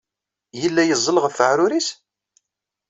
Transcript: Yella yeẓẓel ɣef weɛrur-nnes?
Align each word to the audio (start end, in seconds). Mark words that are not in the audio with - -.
Yella 0.61 0.83
yeẓẓel 0.85 1.17
ɣef 1.23 1.37
weɛrur-nnes? 1.39 1.87